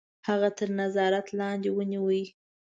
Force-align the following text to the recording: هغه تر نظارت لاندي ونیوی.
هغه 0.27 0.49
تر 0.57 0.69
نظارت 0.81 1.27
لاندي 1.37 1.69
ونیوی. 1.73 2.23